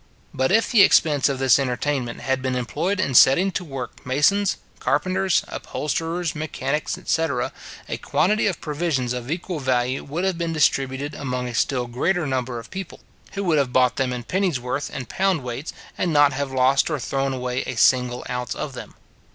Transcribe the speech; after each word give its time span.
But 0.33 0.51
if 0.51 0.71
the 0.71 0.81
expense 0.81 1.29
of 1.29 1.37
this 1.37 1.59
entertainment 1.59 2.21
had 2.21 2.41
been 2.41 2.55
employed 2.55 2.99
in 2.99 3.13
setting 3.13 3.51
to 3.51 3.63
work 3.63 4.03
masons, 4.03 4.57
carpenters, 4.79 5.43
upholsterers, 5.47 6.33
mechanics, 6.33 6.97
etc. 6.97 7.51
a 7.87 7.97
quantity 7.97 8.47
of 8.47 8.59
provisions 8.59 9.13
of 9.13 9.29
equal 9.29 9.59
value 9.59 10.03
would 10.03 10.23
have 10.23 10.39
been 10.39 10.53
distributed 10.53 11.13
among 11.13 11.47
a 11.47 11.53
still 11.53 11.85
greater 11.85 12.25
number 12.25 12.57
of 12.57 12.71
people, 12.71 13.01
who 13.33 13.43
would 13.43 13.59
have 13.59 13.71
bought 13.71 13.97
them 13.97 14.11
in 14.11 14.23
pennyworths 14.23 14.89
and 14.89 15.07
pound 15.07 15.43
weights, 15.43 15.71
and 15.99 16.11
not 16.11 16.33
have 16.33 16.51
lost 16.51 16.89
or 16.89 16.97
thrown 16.97 17.31
away 17.31 17.61
a 17.67 17.75
single 17.77 18.25
ounce 18.27 18.55
of 18.55 18.73
them. 18.73 18.95